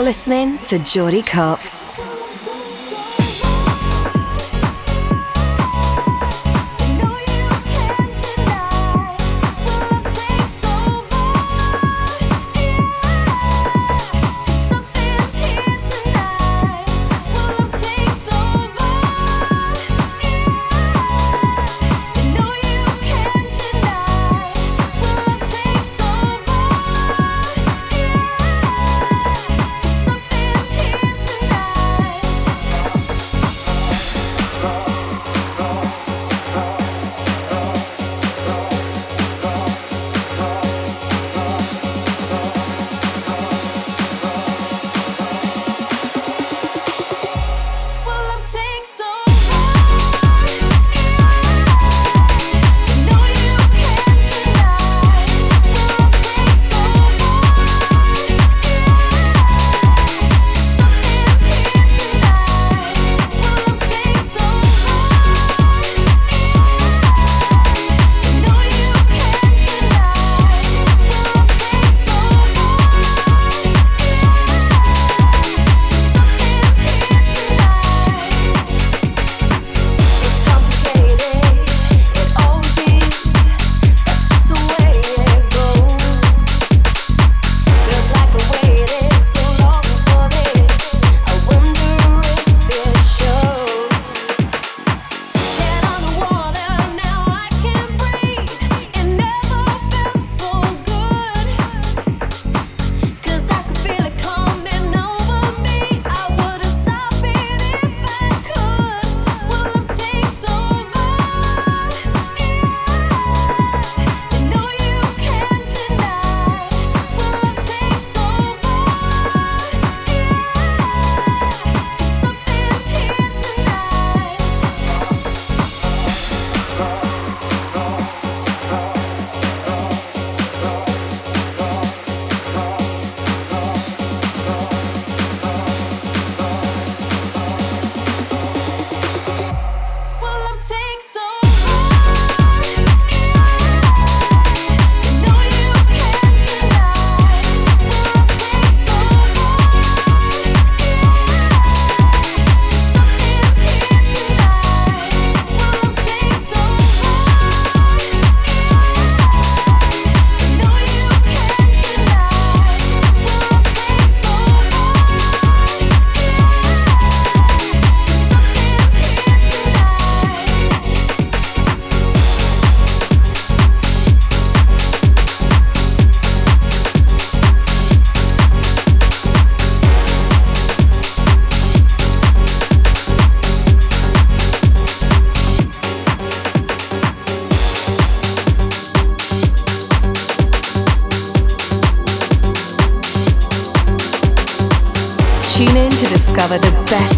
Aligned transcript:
You're 0.00 0.06
listening 0.06 0.56
to 0.68 0.78
Jordy 0.78 1.20
Copz. 1.20 1.79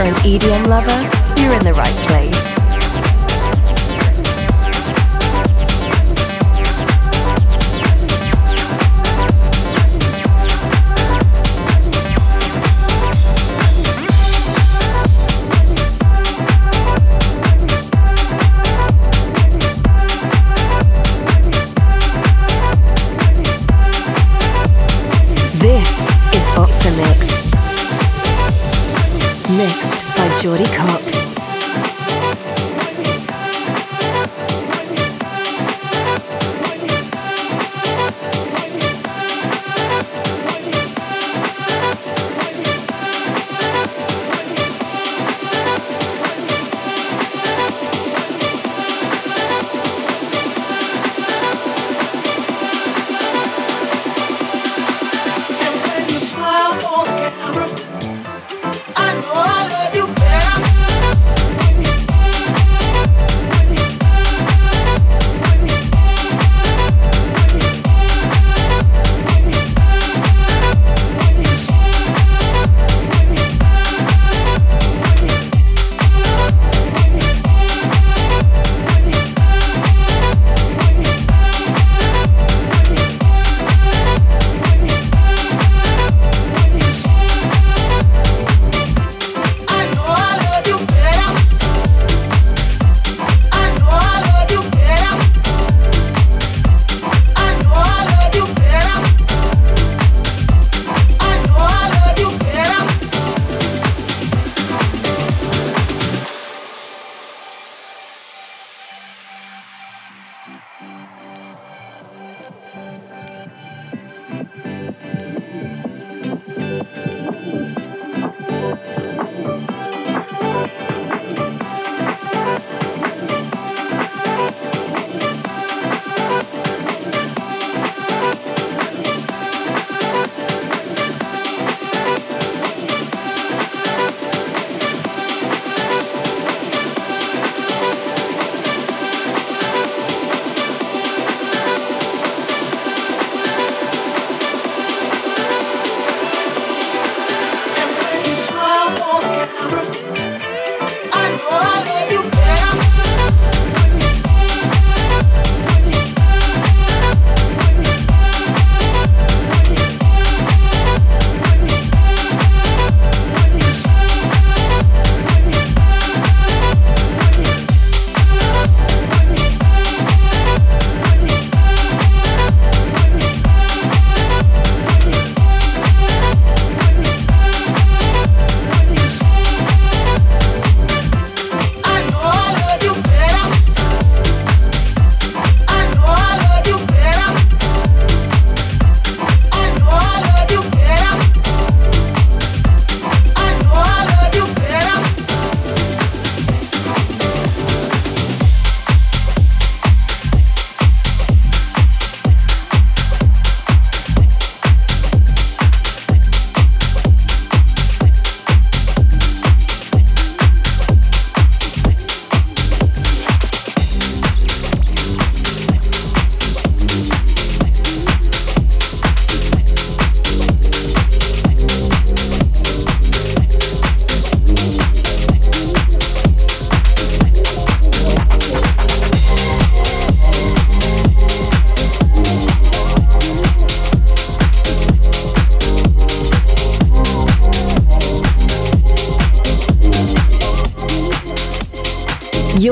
Or 0.00 0.06
an 0.06 0.14
EDM 0.24 0.66
lover? 0.66 1.13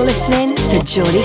You're 0.02 0.08
listening 0.08 0.56
to 0.56 0.84
Jordy 0.84 1.22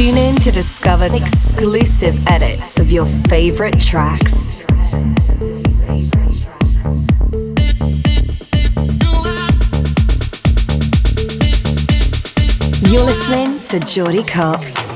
Copz. 0.00 0.34
to 0.36 0.50
discover 0.50 1.14
exclusive 1.14 2.26
edits 2.26 2.80
of 2.80 2.90
your 2.90 3.04
favorite 3.04 3.78
tracks. 3.78 4.58
You're 12.90 13.04
listening 13.04 13.60
to 13.68 13.78
Jordy 13.80 14.22
Copz. 14.22 14.89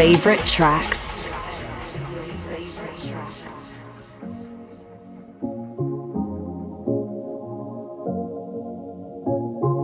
Favorite 0.00 0.46
tracks. 0.46 1.24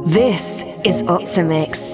This 0.07 0.62
is 0.87 1.02
Opti'mix. 1.02 1.86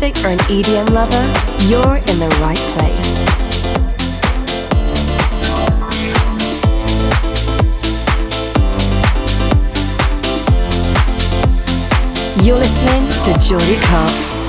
Music 0.00 0.24
or 0.24 0.28
an 0.28 0.38
EDM 0.48 0.88
lover, 0.92 1.24
you're 1.68 1.96
in 1.96 2.18
the 2.18 2.28
right 2.40 2.56
place. 2.56 3.10
You're 12.46 12.56
listening 12.56 13.08
to 13.24 13.46
Jordy 13.46 13.76
Copz. 13.76 14.39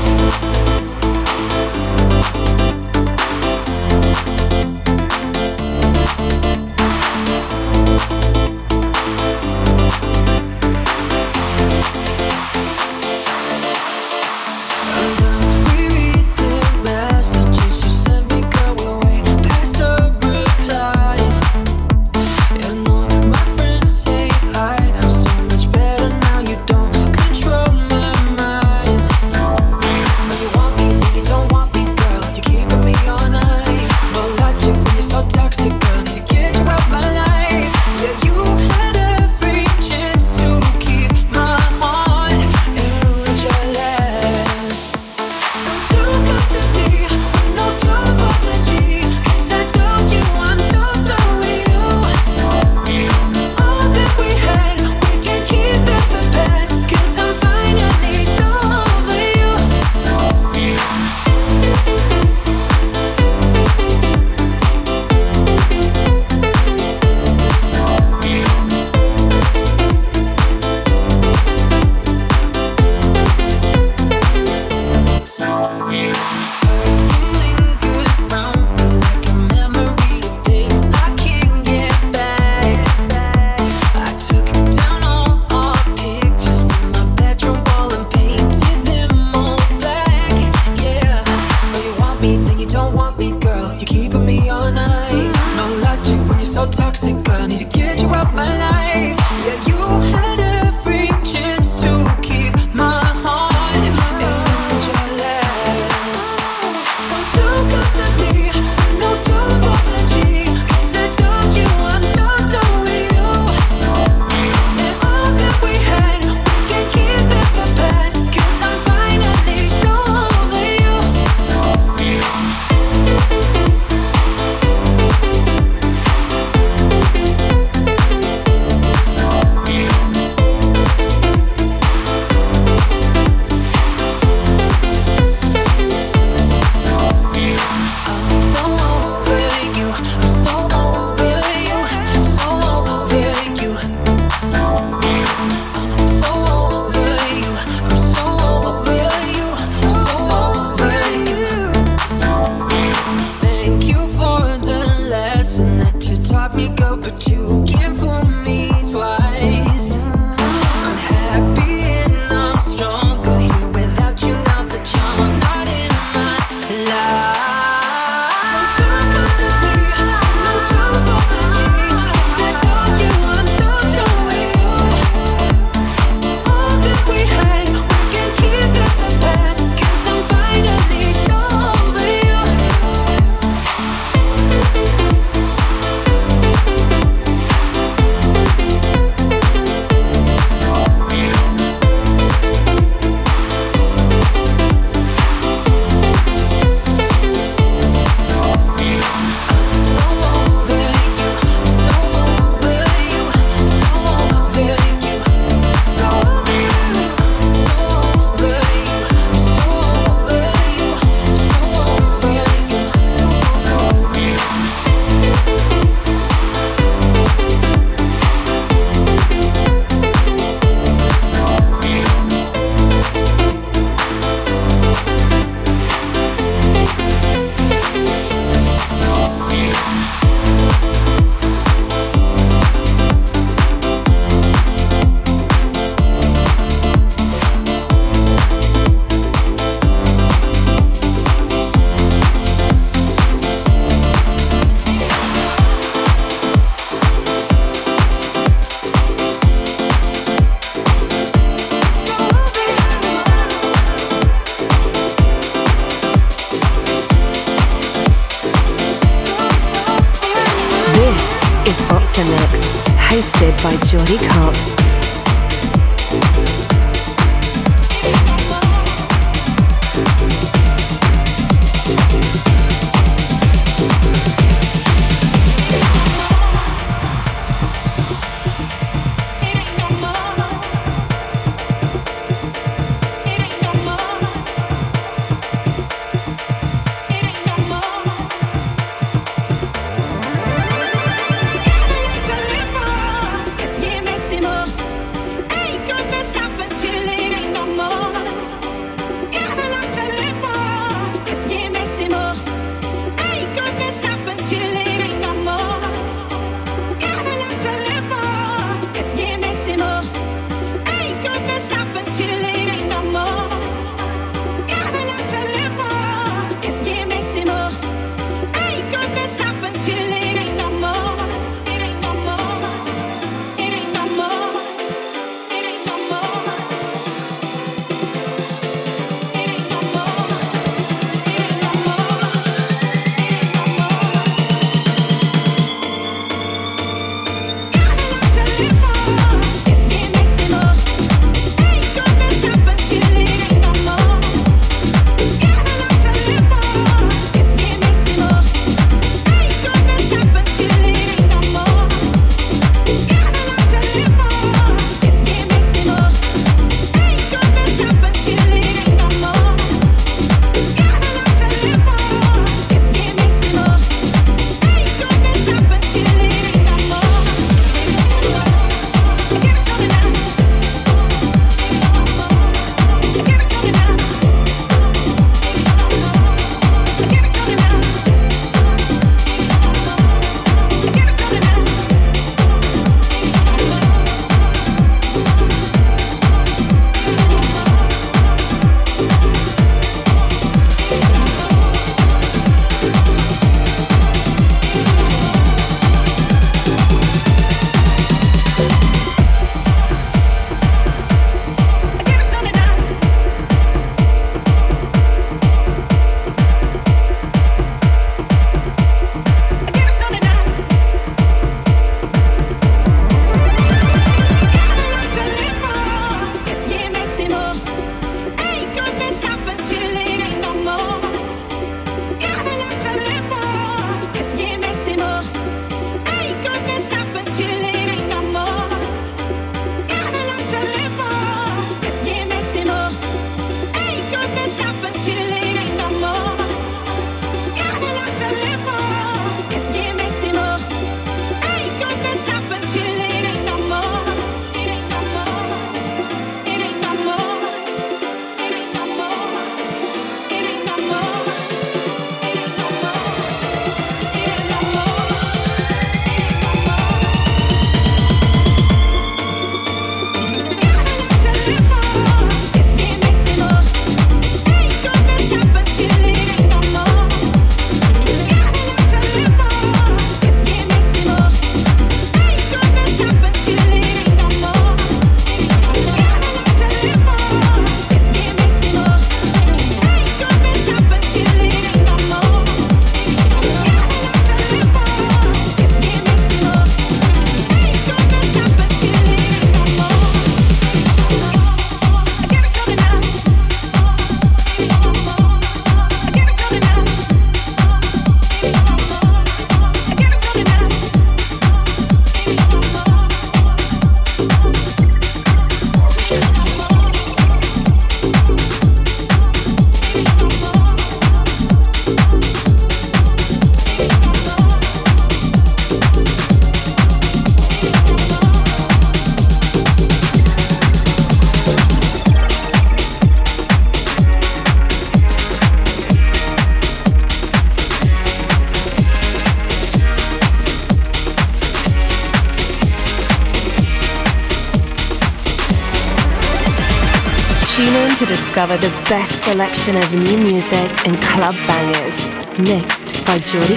Discover 538.42 538.68
the 538.68 538.90
best 538.90 539.24
selection 539.24 539.78
of 539.78 539.94
new 539.94 540.18
music 540.18 540.88
and 540.88 541.00
club 541.00 541.36
bangers, 541.48 542.10
mixed 542.40 543.06
by 543.06 543.20
Jordy 543.20 543.56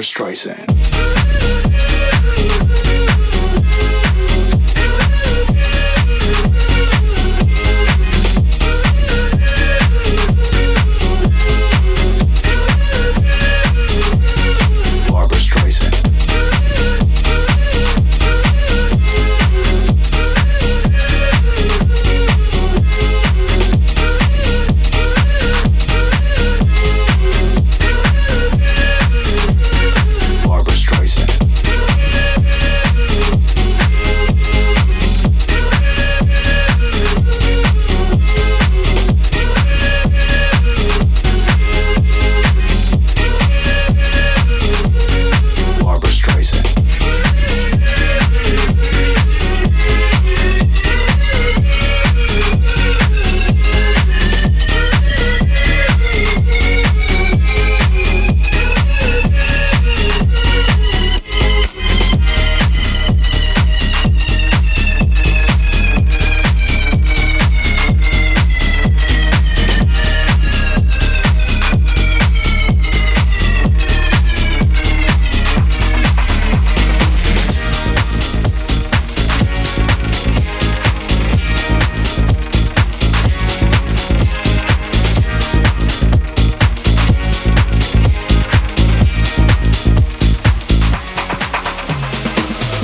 Copz. 0.00 0.67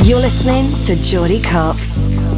Barbra 0.05 0.19
listening 0.19 0.71
to 0.81 0.97
Jordy 0.97 1.41
Copz. 1.41 2.34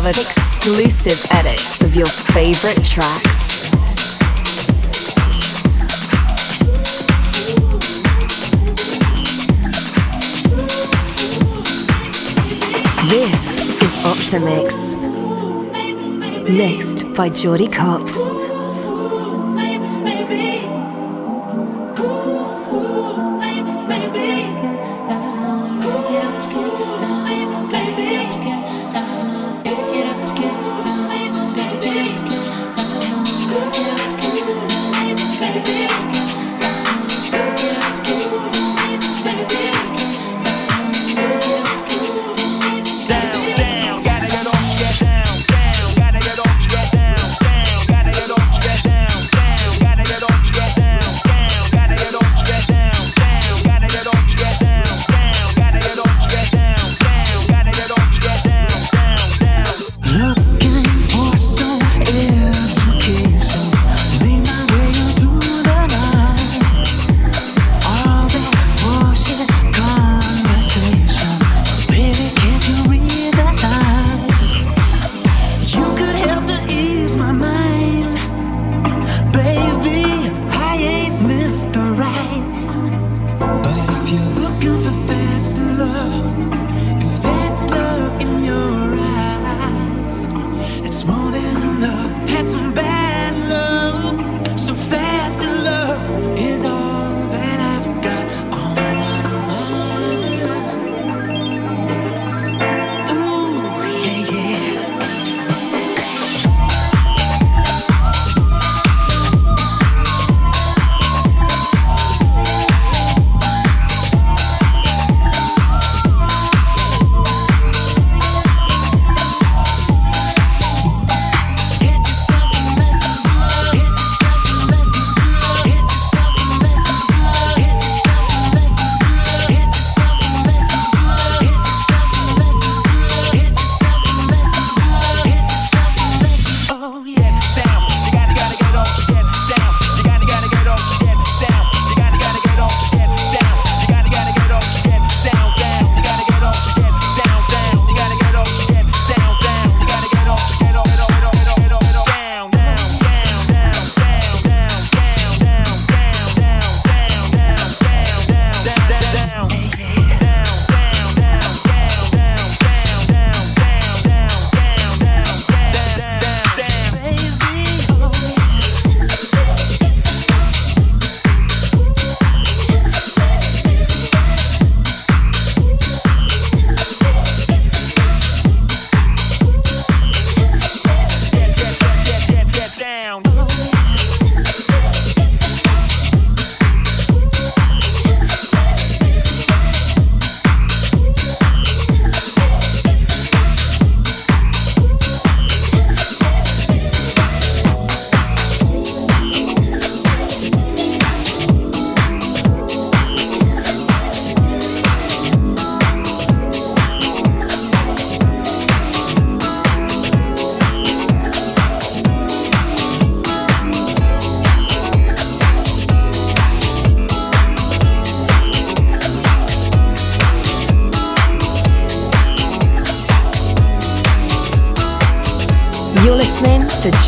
To 0.00 0.12
discover 0.12 0.20
exclusive 0.20 1.26
edits 1.32 1.82
of 1.82 1.96
your 1.96 2.06
favorite 2.06 2.84
tracks. 2.84 3.48
This 13.08 13.82
is 13.82 13.94
Opti'mix, 14.04 14.72
mixed 16.48 17.14
by 17.14 17.28
Jordy 17.30 17.68
Copz. 17.68 18.37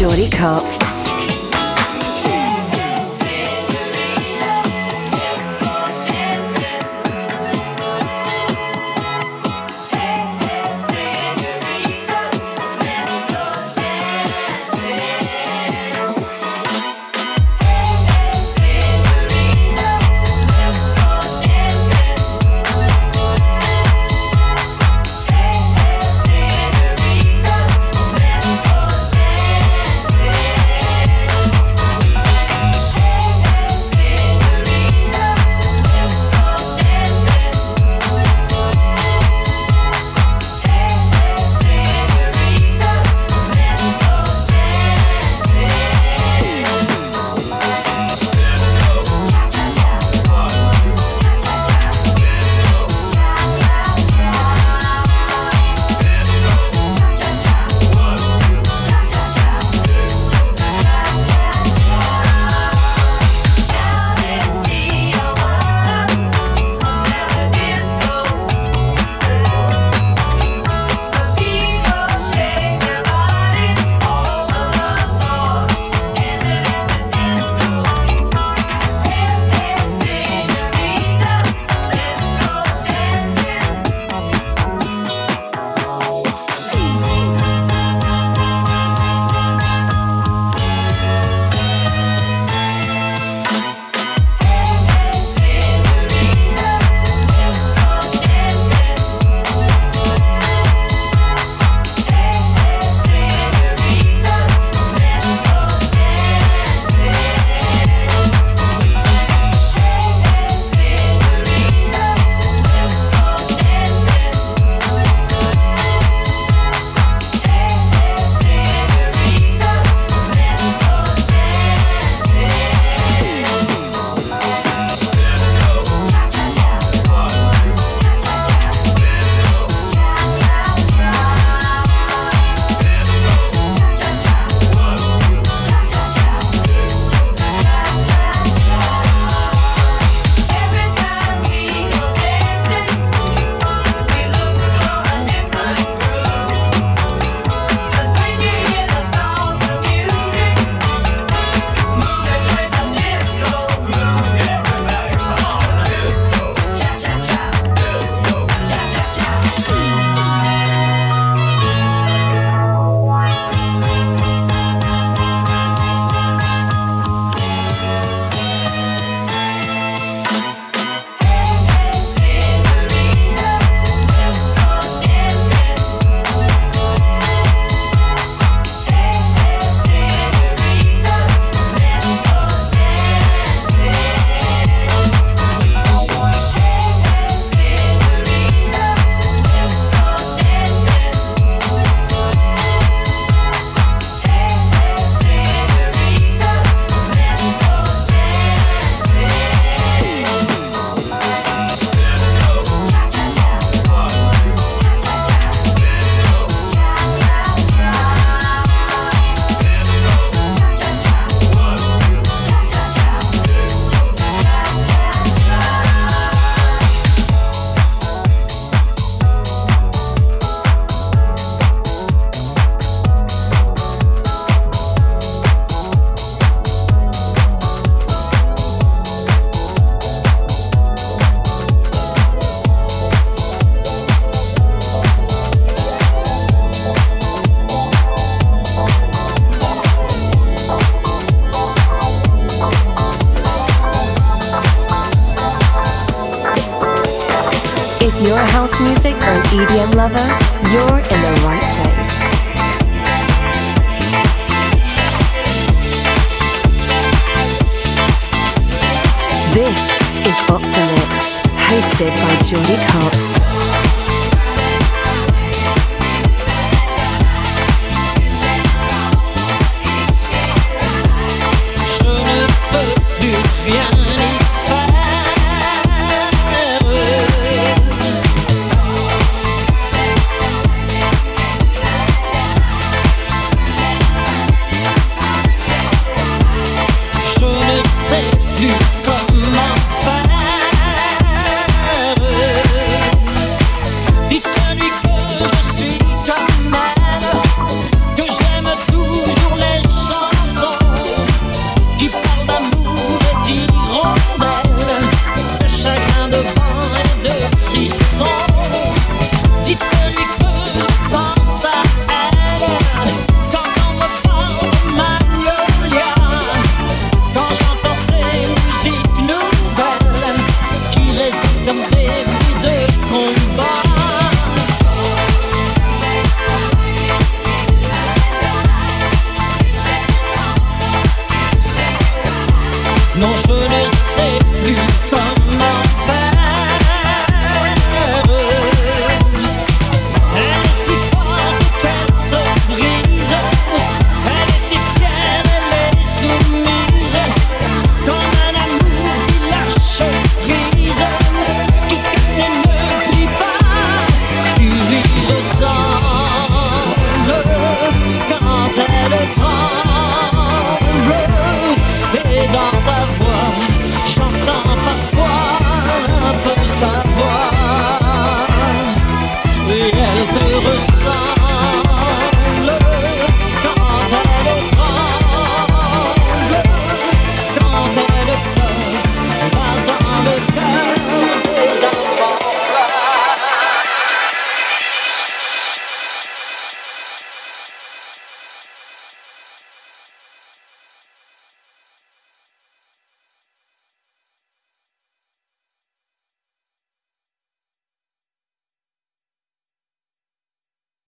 Jordy 0.00 0.30
Copz. 0.30 0.79